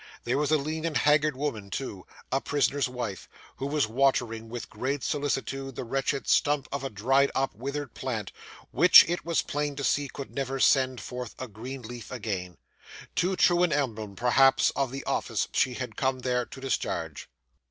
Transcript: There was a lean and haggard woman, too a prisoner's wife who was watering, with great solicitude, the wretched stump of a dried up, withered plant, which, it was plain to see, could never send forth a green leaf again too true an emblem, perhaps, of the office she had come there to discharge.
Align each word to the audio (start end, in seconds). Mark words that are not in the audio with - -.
There 0.23 0.39
was 0.39 0.49
a 0.49 0.57
lean 0.57 0.83
and 0.85 0.97
haggard 0.97 1.35
woman, 1.35 1.69
too 1.69 2.07
a 2.31 2.41
prisoner's 2.41 2.89
wife 2.89 3.29
who 3.57 3.67
was 3.67 3.87
watering, 3.87 4.49
with 4.49 4.67
great 4.67 5.03
solicitude, 5.03 5.75
the 5.75 5.83
wretched 5.83 6.27
stump 6.27 6.67
of 6.71 6.83
a 6.83 6.89
dried 6.89 7.29
up, 7.35 7.53
withered 7.53 7.93
plant, 7.93 8.31
which, 8.71 9.07
it 9.07 9.23
was 9.23 9.43
plain 9.43 9.75
to 9.75 9.83
see, 9.83 10.07
could 10.07 10.33
never 10.33 10.59
send 10.59 11.01
forth 11.01 11.35
a 11.37 11.47
green 11.47 11.83
leaf 11.83 12.09
again 12.09 12.57
too 13.15 13.35
true 13.35 13.61
an 13.61 13.71
emblem, 13.71 14.15
perhaps, 14.15 14.71
of 14.71 14.89
the 14.91 15.03
office 15.03 15.47
she 15.53 15.75
had 15.75 15.95
come 15.95 16.21
there 16.21 16.47
to 16.47 16.59
discharge. 16.59 17.29